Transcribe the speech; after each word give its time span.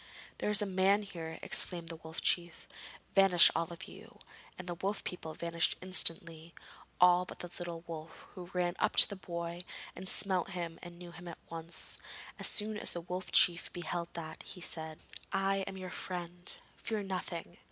'There 0.39 0.49
is 0.49 0.63
a 0.63 0.65
man 0.65 1.03
here,' 1.03 1.37
exclaimed 1.43 1.87
the 1.89 1.95
Wolf 1.97 2.21
Chief. 2.21 2.67
'Vanish 3.13 3.51
all 3.55 3.71
of 3.71 3.83
you!' 3.83 4.17
and 4.57 4.67
the 4.67 4.73
wolf 4.73 5.03
people 5.03 5.35
vanished 5.35 5.75
instantly, 5.79 6.55
all 6.99 7.23
but 7.23 7.37
the 7.37 7.51
little 7.59 7.83
wolf, 7.85 8.25
who 8.33 8.47
ran 8.51 8.73
up 8.79 8.95
to 8.95 9.07
the 9.07 9.15
boy 9.15 9.63
and 9.95 10.09
smelt 10.09 10.49
him 10.57 10.79
and 10.81 10.97
knew 10.97 11.11
him 11.11 11.27
at 11.27 11.37
once. 11.51 11.99
As 12.39 12.47
soon 12.47 12.79
as 12.79 12.93
the 12.93 13.01
Wolf 13.01 13.31
Chief 13.31 13.71
beheld 13.73 14.07
that, 14.13 14.41
he 14.41 14.59
said: 14.59 14.97
'I 15.33 15.57
am 15.67 15.77
your 15.77 15.91
friend; 15.91 16.51
fear 16.77 17.03
nothing. 17.03 17.59